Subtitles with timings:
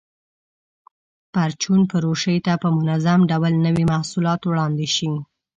[1.33, 5.11] پرچون فروشۍ ته په منظم ډول نوي محصولات وړاندې شي.